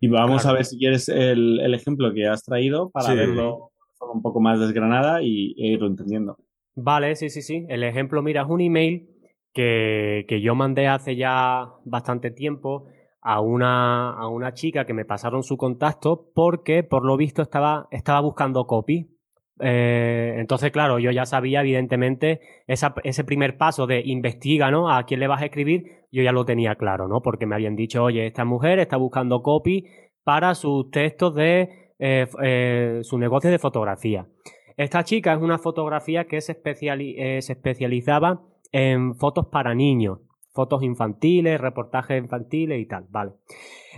[0.00, 3.70] Y vamos a ver si quieres el, ejemplo que has traído para verlo
[4.12, 6.36] un poco más desgranada y, e irlo entendiendo.
[6.74, 7.64] Vale, sí, sí, sí.
[7.68, 9.08] El ejemplo, mira, es un email
[9.52, 12.88] que, que yo mandé hace ya bastante tiempo
[13.28, 17.88] a una, a una chica que me pasaron su contacto porque, por lo visto, estaba,
[17.90, 19.10] estaba buscando copy.
[19.58, 24.92] Eh, entonces, claro, yo ya sabía, evidentemente, ese primer paso de investiga, ¿no?
[24.92, 27.20] A quién le vas a escribir, yo ya lo tenía claro, ¿no?
[27.20, 29.86] Porque me habían dicho, oye, esta mujer está buscando copy
[30.22, 34.28] para sus textos de eh, eh, su negocio de fotografía.
[34.76, 40.20] Esta chica es una fotografía que se, eh, se especializaba en fotos para niños,
[40.56, 43.32] fotos infantiles, reportajes infantiles y tal, ¿vale?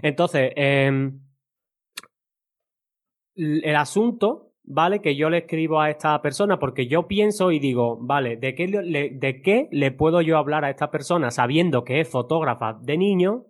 [0.03, 1.21] Entonces, em,
[3.37, 5.01] el asunto, ¿vale?
[5.01, 8.67] Que yo le escribo a esta persona porque yo pienso y digo, vale, ¿de qué
[8.67, 13.47] ¿de qué le puedo yo hablar a esta persona sabiendo que es fotógrafa de niño?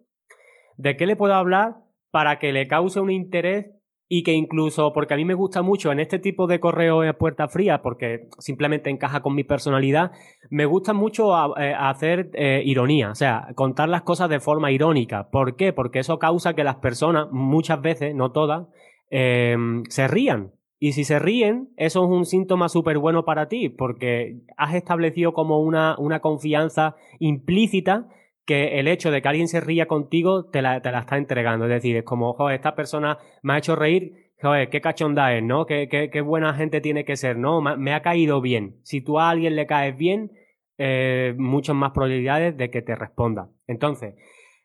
[0.77, 1.79] ¿De qué le puedo hablar
[2.11, 3.78] para que le cause un interés
[4.09, 7.13] y que incluso, porque a mí me gusta mucho en este tipo de correo de
[7.13, 10.13] puerta fría, porque simplemente encaja con mi personalidad,
[10.49, 15.29] me gusta mucho eh, hacer eh, ironía, o sea, contar las cosas de forma irónica.
[15.31, 15.75] ¿Por qué?
[15.75, 18.67] Porque eso causa que las personas, muchas veces, no todas,
[19.11, 20.53] em, se rían.
[20.81, 25.35] Y si se ríen, eso es un síntoma súper bueno para ti, porque has establecido
[25.35, 28.09] como una, una confianza implícita
[28.49, 31.67] que el hecho de que alguien se ría contigo te la, te la está entregando.
[31.67, 35.43] Es decir, es como, joder, esta persona me ha hecho reír, joder, qué cachonda es,
[35.43, 35.67] ¿no?
[35.67, 37.61] Qué, qué, buena gente tiene que ser, ¿no?
[37.61, 38.77] Me ha caído bien.
[38.85, 40.33] Si tú a alguien le caes bien,
[40.79, 43.51] eh, muchas más probabilidades de que te responda.
[43.67, 44.15] Entonces,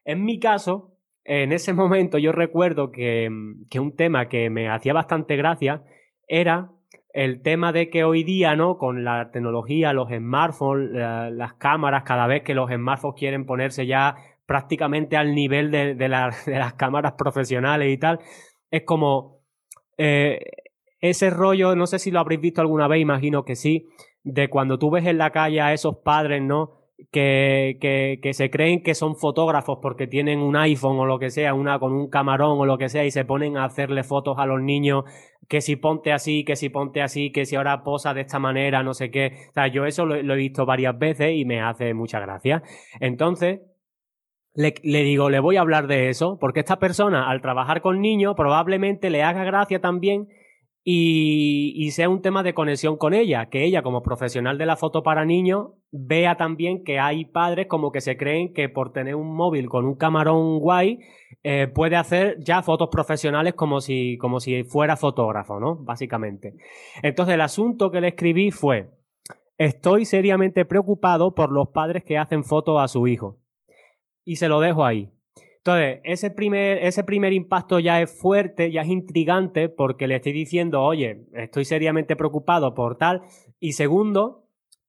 [0.06, 3.30] en mi caso, en ese momento yo recuerdo que,
[3.69, 5.84] que un tema que me hacía bastante gracia
[6.26, 6.72] era
[7.13, 8.78] el tema de que hoy día, ¿no?
[8.78, 14.15] Con la tecnología, los smartphones, las cámaras, cada vez que los smartphones quieren ponerse ya
[14.47, 18.19] prácticamente al nivel de, de, las cámaras profesionales y tal,
[18.71, 19.43] es como
[19.97, 20.39] eh,
[20.99, 23.89] ese rollo, no sé si lo habréis visto alguna vez, imagino que sí,
[24.23, 26.83] de cuando tú ves en la calle a esos padres, ¿no?
[27.12, 27.78] Que,
[28.22, 31.78] que, se creen que son fotógrafos porque tienen un iPhone o lo que sea, una
[31.78, 34.62] con un camarón o lo que sea, y se ponen a hacerle fotos a los
[34.62, 35.04] niños
[35.48, 38.84] que si ponte así, que si ponte así, que si ahora posa de esta manera,
[38.84, 39.34] no sé qué.
[39.50, 42.63] O sea, yo eso lo, he visto varias veces y me hace mucha gracia.
[43.00, 43.62] Entonces,
[44.56, 48.36] le, digo, le voy a hablar de eso, porque esta persona, al trabajar con niños,
[48.36, 50.28] probablemente le haga gracia también
[50.86, 55.02] y, sea un tema de conexión con ella, que ella como profesional de la foto
[55.02, 59.34] para niños vea también que hay padres como que se creen que por tener un
[59.34, 61.00] móvil con un camarón guay
[61.43, 65.76] eh, puede hacer ya fotos profesionales como si, como si fuera fotógrafo, ¿no?
[65.76, 66.56] Básicamente.
[67.02, 68.89] Entonces el asunto que le escribí fue,
[69.58, 73.38] estoy seriamente preocupado por los padres que hacen fotos a su hijo.
[74.26, 75.12] Y se lo dejo ahí.
[75.65, 80.34] Entonces, ese primer, ese primer impacto ya es fuerte, ya es intrigante, porque le estoy
[80.34, 83.21] diciendo, oye, estoy seriamente preocupado por tal.
[83.62, 84.43] Y segundo,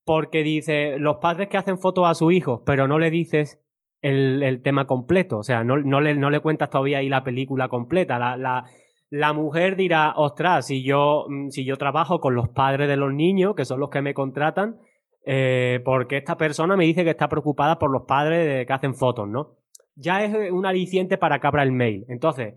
[0.04, 3.62] porque dice, los padres que hacen fotos a su hijo, pero no le dices
[4.02, 5.38] el, tema completo.
[5.38, 8.18] O sea, no, no, le, no le cuentas todavía ahí la película completa.
[8.18, 8.64] La, la,
[9.10, 13.14] la mujer dirá, ostras, si yo, mm, si yo trabajo con los padres de los
[13.14, 14.80] niños, que son los que me contratan,
[15.24, 18.96] eh, porque esta persona me dice que está preocupada por los padres de, que hacen
[18.96, 19.63] fotos, ¿no?
[19.96, 22.04] Ya es un aliciente para que abra el mail.
[22.08, 22.54] Entonces,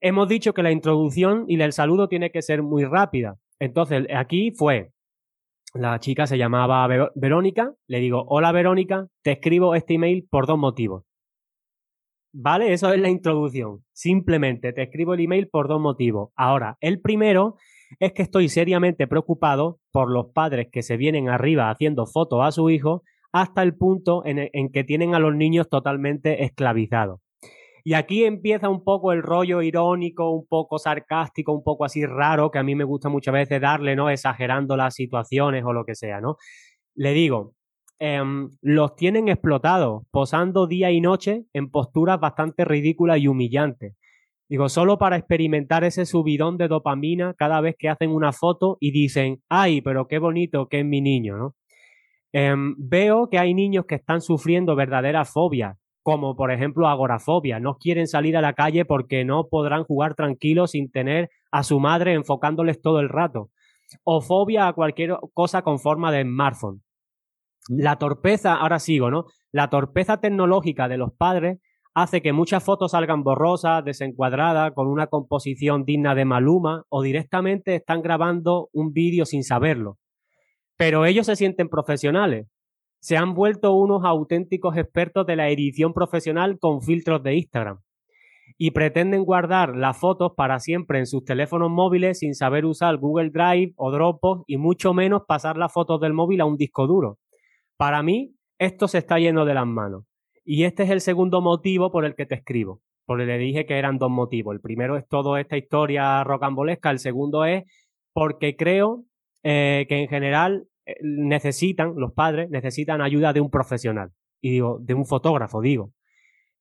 [0.00, 3.38] hemos dicho que la introducción y el saludo tiene que ser muy rápida.
[3.58, 4.92] Entonces, aquí fue,
[5.74, 10.58] la chica se llamaba Verónica, le digo, hola Verónica, te escribo este email por dos
[10.58, 11.04] motivos.
[12.34, 12.72] ¿Vale?
[12.72, 13.84] Eso es la introducción.
[13.92, 16.30] Simplemente te escribo el email por dos motivos.
[16.34, 17.56] Ahora, el primero
[18.00, 22.50] es que estoy seriamente preocupado por los padres que se vienen arriba haciendo fotos a
[22.50, 27.20] su hijo hasta el punto en, que tienen a los niños totalmente esclavizados.
[27.84, 32.50] Y aquí empieza un poco el rollo irónico, un poco sarcástico, un poco así raro,
[32.50, 34.08] que a mí me gusta muchas veces darle, ¿no?
[34.08, 36.36] Exagerando las situaciones o lo que sea, ¿no?
[36.94, 37.54] Le digo,
[37.98, 43.96] em, los tienen explotados, posando día y noche en posturas bastante ridículas y humillantes.
[44.48, 48.90] Digo, solo para experimentar ese subidón de dopamina cada vez que hacen una foto y
[48.92, 51.56] dicen, ay, pero qué bonito que es mi niño, ¿no?
[52.32, 57.60] Em, veo que hay niños que están sufriendo verdaderas fobias, como por ejemplo agorafobia.
[57.60, 61.78] No quieren salir a la calle porque no podrán jugar tranquilos sin tener a su
[61.78, 63.50] madre enfocándoles todo el rato.
[64.04, 66.82] O fobia a cualquier cosa con forma de smartphone.
[67.68, 69.26] La torpeza, ahora sigo, ¿no?
[69.52, 71.58] La torpeza tecnológica de los padres
[71.94, 77.74] hace que muchas fotos salgan borrosas, desencuadradas, con una composición digna de Maluma, o directamente
[77.74, 79.98] están grabando un vídeo sin saberlo
[80.82, 82.48] pero ellos se sienten profesionales.
[83.00, 87.78] Se han vuelto unos auténticos expertos de la edición profesional con filtros de Instagram.
[88.58, 93.30] y pretenden guardar las fotos para siempre en sus teléfonos móviles sin saber usar Google
[93.30, 97.18] Drive o Dropbox y mucho menos pasar las fotos del móvil a un disco duro.
[97.76, 100.04] Para mí, esto se está yendo de las manos.
[100.44, 102.80] Y este es el segundo motivo por el que te escribo.
[103.06, 104.52] Porque le dije que eran dos motivos.
[104.52, 106.90] El primero es toda esta historia rocambolesca.
[106.90, 107.62] El segundo es
[108.12, 109.04] porque creo
[109.44, 110.66] eh, que en general
[111.02, 114.10] necesitan, los padres necesitan ayuda de un profesional.
[114.40, 115.92] Y digo, de un fotógrafo, digo.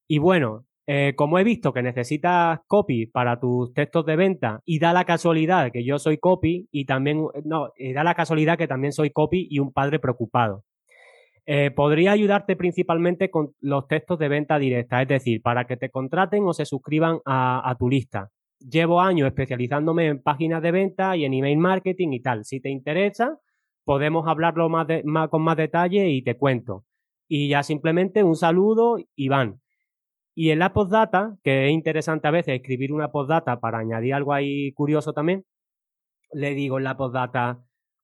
[0.07, 4.79] Y bueno, eh, como he visto que necesitas copy para tus textos de venta y
[4.79, 8.93] da la casualidad que yo soy copy y también, no, da la casualidad que también
[8.93, 10.63] soy copy y un padre preocupado.
[11.45, 15.89] Eh, podría ayudarte principalmente con los textos de venta directa, es decir, para que te
[15.89, 18.29] contraten o se suscriban a, tu lista.
[18.59, 22.45] Llevo años especializándome en páginas de venta y en email marketing y tal.
[22.45, 23.39] Si te interesa,
[23.85, 24.87] podemos hablarlo más,
[25.29, 26.85] con más detalle y te cuento.
[27.27, 29.61] Y ya simplemente un saludo, Iván.
[30.33, 34.33] Y en la postdata, que es interesante a veces escribir una postdata para añadir algo
[34.33, 35.45] ahí curioso también,
[36.33, 37.63] le digo en la postdata,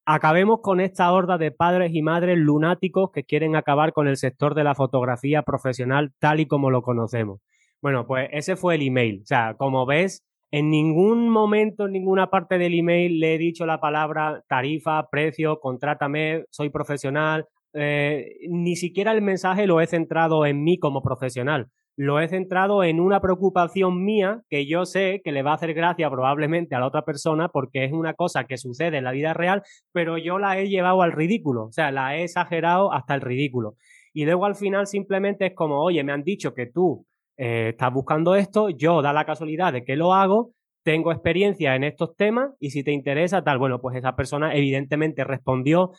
[0.10, 4.56] Acabemos con esta horda de padres y madres lunáticos que quieren acabar con el sector
[4.56, 7.42] de la fotografía profesional tal y como lo conocemos.
[7.82, 9.20] Bueno, pues ese fue el email.
[9.24, 13.66] O sea, como ves, en ningún momento, en ninguna parte del email le he dicho
[13.66, 17.46] la palabra tarifa, precio, contrátame, soy profesional.
[17.74, 22.84] Eh, ni siquiera el mensaje lo he centrado en mí como profesional lo he centrado
[22.84, 26.80] en una preocupación mía que yo sé que le va a hacer gracia probablemente a
[26.80, 30.38] la otra persona porque es una cosa que sucede en la vida real, pero yo
[30.38, 33.76] la he llevado al ridículo, o sea, la he exagerado hasta el ridículo.
[34.14, 37.06] Y luego al final simplemente es como, oye, me han dicho que tú
[37.38, 40.52] eh, estás buscando esto, yo da la casualidad de que lo hago,
[40.84, 45.24] tengo experiencia en estos temas y si te interesa tal, bueno, pues esa persona evidentemente
[45.24, 45.92] respondió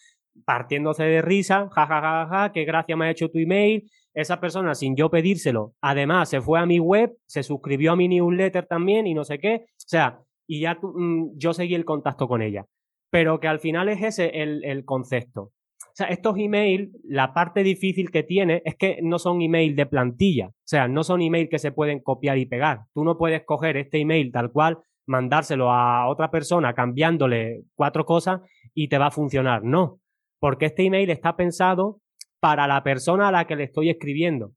[0.45, 4.41] partiéndose de risa, jajajaja, ja, ja, ja, qué gracia me ha hecho tu email, esa
[4.41, 8.67] persona, sin yo pedírselo, además se fue a mi web, se suscribió a mi newsletter
[8.67, 9.67] también y no sé qué.
[9.67, 12.65] O sea, y ya mm, yo seguí el contacto con ella.
[13.11, 15.53] Pero que al final es ese el, concepto.
[15.87, 19.87] O sea, estos emails, la parte difícil que tiene es que no son email de
[19.87, 20.49] plantilla.
[20.49, 22.83] O sea, no son email que se pueden copiar y pegar.
[22.95, 28.41] Tú no puedes coger este email tal cual, mandárselo a otra persona cambiándole cuatro cosas
[28.75, 29.65] y te va a funcionar.
[29.65, 29.99] No,
[30.39, 32.01] porque este email está pensado
[32.41, 34.53] para la persona a la que le estoy escribiendo,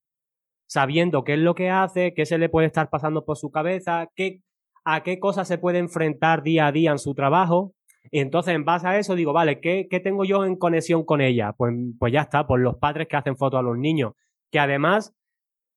[0.68, 4.10] sabiendo qué es lo que hace, qué se le puede estar pasando por su cabeza,
[4.16, 4.42] qué,
[4.86, 7.74] a qué cosas se puede enfrentar día a día en su trabajo.
[8.10, 11.22] Y entonces, en base a eso, digo, vale, ¿qué, qué tengo yo en conexión con
[11.22, 11.54] ella?
[11.54, 14.14] Pues, pues ya está, por los padres que hacen fotos a los niños,
[14.52, 15.14] que además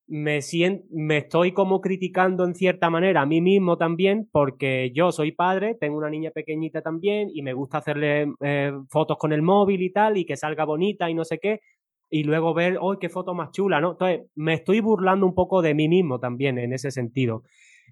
[0.07, 0.41] me,
[0.91, 5.77] me estoy como criticando en cierta manera a mí mismo también, porque yo soy padre,
[5.79, 9.93] tengo una niña pequeñita también y me gusta hacerle eh, fotos con el móvil y
[9.93, 11.61] tal, y que salga bonita y no sé qué
[12.15, 13.81] y luego ver, ¡oh, qué foto más chula!
[13.81, 13.93] ¿no?
[13.93, 17.43] Entonces, me estoy burlando un poco de mí mismo también en ese sentido.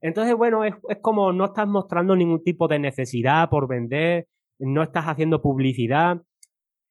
[0.03, 4.27] Entonces, bueno, es, como no estás mostrando ningún tipo de necesidad por vender,
[4.59, 6.21] no estás haciendo publicidad.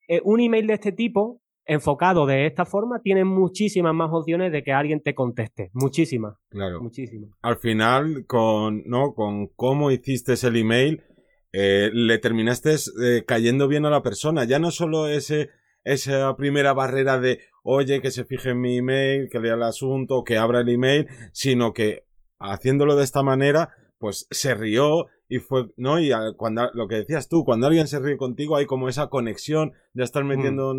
[0.08, 4.64] Eh, un email de este tipo, enfocado de esta forma, tiene muchísimas más opciones de
[4.64, 5.70] que alguien te conteste.
[5.74, 6.38] Muchísimas.
[6.50, 6.82] Claro.
[6.82, 7.30] Muchísimas.
[7.42, 9.14] Al final, con, ¿no?
[9.14, 11.04] con cómo hiciste el email,
[11.52, 14.46] eh, le terminaste eh, cayendo bien a la persona.
[14.46, 15.50] Ya no solo ese
[15.84, 20.24] esa primera barrera de, oye, que se fije en mi email, que lea el asunto,
[20.24, 22.04] que abra el email, sino que
[22.42, 26.00] haciéndolo de esta manera, pues se rió y fue, ¿no?
[26.00, 29.74] Y cuando, lo que decías tú, cuando alguien se ríe contigo hay como esa conexión,
[29.94, 30.28] ya estar mm.
[30.28, 30.76] metiendo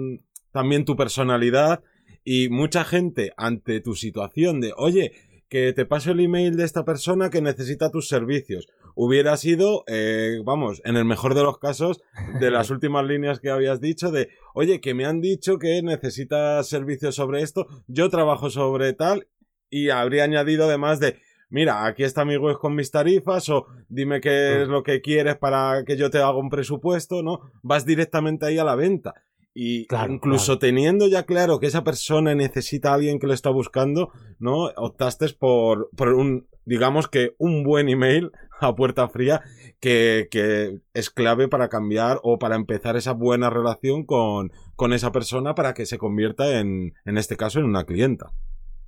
[0.53, 1.83] también tu personalidad
[2.25, 5.13] y mucha gente ante tu situación de, oye,
[5.49, 8.69] que te paso el email de esta persona que necesita tus servicios.
[8.95, 12.01] Hubiera sido, eh, vamos, en el mejor de los casos,
[12.41, 16.69] de las últimas líneas que habías dicho, de, oye, que me han dicho que necesitas
[16.69, 19.29] servicios sobre esto, yo trabajo sobre tal,
[19.69, 21.19] y habría añadido además de,
[21.53, 25.37] mira, aquí está mi web con mis tarifas, o dime qué es lo que quieres
[25.37, 27.53] para que yo te haga un presupuesto, ¿no?
[27.63, 29.15] Vas directamente ahí a la venta.
[29.55, 34.11] Y incluso teniendo ya claro que esa persona necesita a alguien que lo está buscando,
[34.39, 34.71] ¿no?
[34.77, 39.43] Optaste por, por un, digamos que un buen email a puerta fría
[39.79, 45.13] que, que, es clave para cambiar o para empezar esa buena relación con, con esa
[45.13, 48.33] persona para que se convierta en, en este caso, en una clienta.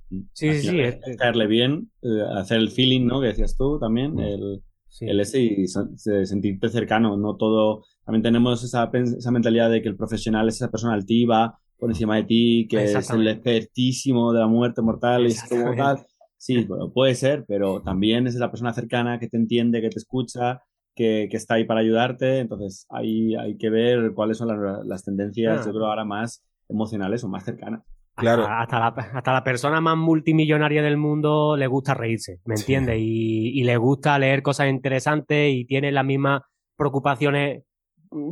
[0.09, 0.79] Sí, sí, sí.
[0.79, 3.21] Este caerle bien, eh, hacer el feeling, ¿no?
[3.21, 4.61] Que decías tú también, el,
[5.01, 9.95] el ese y sentirte cercano, no todo también tenemos esa, esa mentalidad de que el
[9.95, 14.47] profesional es esa persona altiva, por encima de ti, que es el expertísimo de la
[14.47, 16.05] muerte mortal, y como tal.
[16.37, 19.97] Sí, bueno, puede ser, pero también es la persona cercana que te entiende, que te
[19.97, 20.61] escucha,
[20.93, 22.39] que, que está ahí para ayudarte.
[22.39, 25.65] Entonces, hay, hay que ver cuáles son las, las tendencias, ah.
[25.65, 27.81] yo creo, ahora más emocionales o más cercanas.
[28.15, 28.47] Claro.
[28.47, 32.97] Hasta, la, hasta la persona más multimillonaria del mundo le gusta reírse, ¿me entiendes?
[32.99, 36.41] Y, y, le gusta leer cosas interesantes y tiene las mismas
[36.77, 37.63] preocupaciones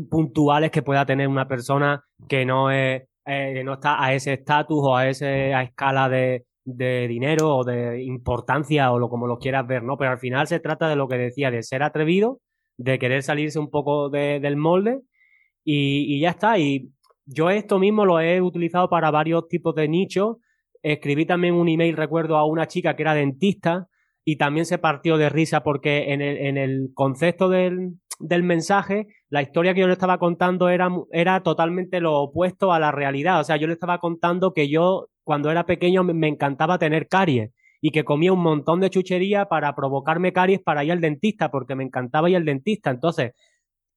[0.09, 4.79] puntuales que pueda tener una persona que no es eh, no está a ese estatus
[4.81, 9.65] o a esa escala de, de, dinero o de importancia o lo como lo quieras
[9.65, 9.97] ver, ¿no?
[9.97, 12.41] Pero al final se trata de lo que decía, de ser atrevido,
[12.77, 15.01] de querer salirse un poco de, del molde
[15.63, 16.57] y, y, ya está.
[16.59, 16.91] Y
[17.25, 20.37] yo esto mismo lo he utilizado para varios tipos de nichos.
[20.81, 23.87] Escribí también un email, recuerdo, a una chica que era dentista
[24.25, 29.07] y también se partió de risa porque en el, en el concepto del, del mensaje,
[29.29, 33.39] la historia que yo le estaba contando era, era totalmente lo opuesto a la realidad.
[33.39, 37.07] O sea, yo le estaba contando que yo, cuando era pequeño, me, me encantaba tener
[37.07, 37.51] caries
[37.81, 41.75] y que comía un montón de chuchería para provocarme caries para ir al dentista, porque
[41.75, 42.91] me encantaba ir al dentista.
[42.91, 43.33] Entonces,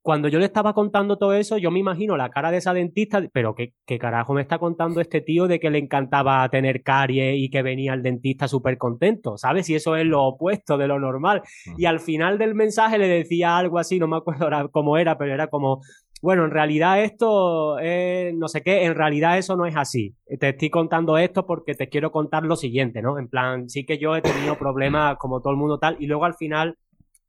[0.07, 3.21] cuando yo le estaba contando todo eso, yo me imagino la cara de esa dentista,
[3.33, 7.35] pero ¿qué, qué carajo me está contando este tío de que le encantaba tener caries
[7.37, 9.37] y que venía al dentista súper contento?
[9.37, 9.69] ¿Sabes?
[9.69, 11.43] Y eso es lo opuesto de lo normal.
[11.77, 15.35] Y al final del mensaje le decía algo así, no me acuerdo cómo era, pero
[15.35, 15.81] era como,
[16.23, 20.15] bueno, en realidad esto es no sé qué, en realidad eso no es así.
[20.39, 23.19] Te estoy contando esto porque te quiero contar lo siguiente, ¿no?
[23.19, 26.27] En plan, sí que yo he tenido problemas como todo el mundo tal, y luego
[26.27, 26.77] al final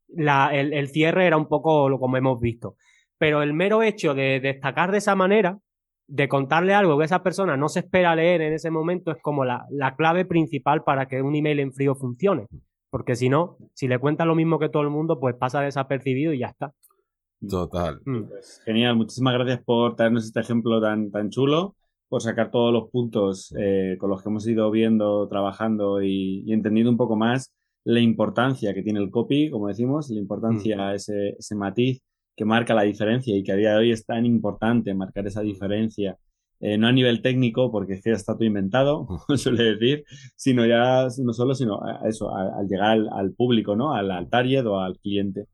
[0.09, 2.75] la, el, el, cierre era un poco lo como hemos visto.
[3.17, 5.59] Pero el mero hecho de destacar de esa manera,
[6.07, 9.43] de contarle algo que esa persona no se espera leer en ese momento, es como
[9.43, 12.47] la, la clave principal para que un email en frío funcione.
[12.89, 16.31] Porque si no, si le cuenta lo mismo que todo el mundo, pues pasa desapercibido
[16.33, 16.73] y ya está.
[17.47, 17.99] Total.
[18.03, 21.75] Pues genial, muchísimas gracias por traernos este ejemplo tan, tan chulo,
[22.07, 26.53] por sacar todos los puntos eh, con los que hemos ido viendo, trabajando y, y
[26.53, 27.53] entendiendo un poco más
[27.87, 30.95] la importancia que tiene el copy, como decimos, la importancia, mm.
[30.95, 32.01] ese, ese matiz
[32.35, 35.41] que marca la diferencia y que a día de hoy es tan importante marcar esa
[35.41, 36.17] diferencia,
[36.59, 39.07] eh, no a nivel técnico, porque es que está todo inventado,
[39.37, 40.03] suele decir,
[40.35, 43.93] sino ya no solo, sino a eso, a, al llegar al, al, público, ¿no?
[43.93, 45.45] Al, al target o al cliente.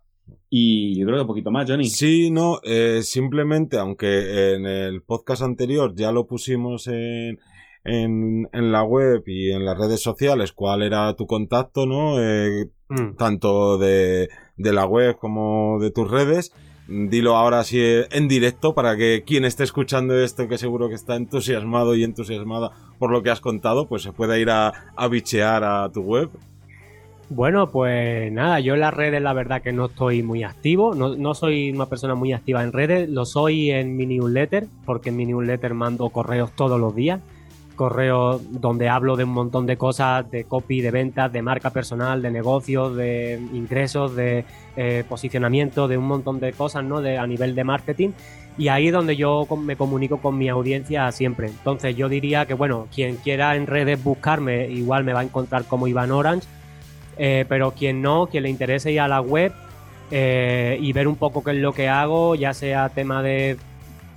[0.49, 1.85] Y yo creo que un poquito más, Johnny.
[1.85, 7.37] Sí, no, eh, simplemente, aunque en el podcast anterior ya lo pusimos en,
[7.83, 12.21] en, en, la web y en las redes sociales cuál era tu contacto, ¿no?
[12.21, 13.15] Eh, mm.
[13.17, 16.53] Tanto de, de, la web como de tus redes.
[16.87, 17.79] Dilo ahora así
[18.11, 22.71] en directo para que quien esté escuchando esto, que seguro que está entusiasmado y entusiasmada
[22.99, 26.29] por lo que has contado, pues se pueda ir a, a bichear a tu web.
[27.29, 31.15] Bueno, pues nada, yo en las redes la verdad que no estoy muy activo, no,
[31.15, 35.15] no, soy una persona muy activa en redes, lo soy en mi newsletter, porque en
[35.15, 37.21] mi newsletter mando correos todos los días
[37.75, 42.21] correo donde hablo de un montón de cosas, de copy, de ventas, de marca personal,
[42.21, 44.45] de negocios, de ingresos, de
[44.75, 47.01] eh, posicionamiento, de un montón de cosas, ¿no?
[47.01, 48.09] De, a nivel de marketing.
[48.57, 51.47] Y ahí es donde yo me comunico con mi audiencia siempre.
[51.47, 55.65] Entonces yo diría que, bueno, quien quiera en redes buscarme, igual me va a encontrar
[55.65, 56.47] como Iván Orange.
[57.17, 59.53] Eh, pero quien no, quien le interese ir a la web
[60.11, 63.57] eh, y ver un poco qué es lo que hago, ya sea tema de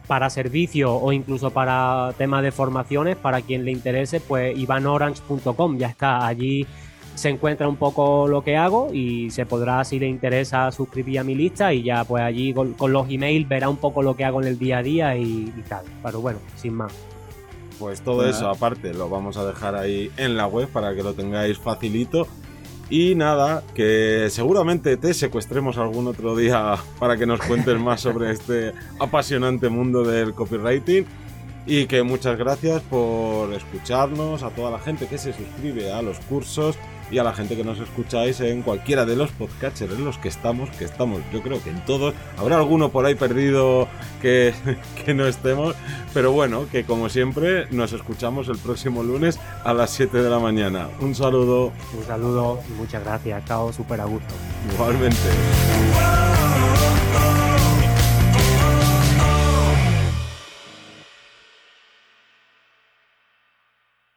[0.07, 5.88] para servicio o incluso para temas de formaciones, para quien le interese, pues ivanorange.com, ya
[5.88, 6.66] está, allí
[7.16, 11.24] se encuentra un poco lo que hago y se podrá, si le interesa, suscribir a
[11.24, 14.24] mi lista y ya pues allí con, con los emails verá un poco lo que
[14.24, 15.84] hago en el día a día y, y tal.
[16.02, 16.92] Pero bueno, sin más.
[17.78, 21.14] Pues todo eso aparte lo vamos a dejar ahí en la web para que lo
[21.14, 22.26] tengáis facilito
[22.89, 28.30] y nada, que seguramente te secuestremos algún otro día para que nos cuentes más sobre
[28.32, 31.07] este apasionante mundo del copywriting.
[31.68, 36.20] Y que muchas gracias por escucharnos, a toda la gente que se suscribe a los
[36.20, 36.78] cursos
[37.11, 40.28] y a la gente que nos escucháis en cualquiera de los podcatchers en los que
[40.28, 42.14] estamos, que estamos yo creo que en todos.
[42.36, 43.88] Habrá alguno por ahí perdido
[44.20, 44.54] que,
[45.04, 45.74] que no estemos,
[46.14, 50.38] pero bueno, que como siempre nos escuchamos el próximo lunes a las 7 de la
[50.38, 50.88] mañana.
[51.00, 51.72] Un saludo.
[51.96, 53.44] Un saludo y muchas gracias.
[53.46, 54.34] Chao, súper a gusto.
[54.74, 55.16] Igualmente.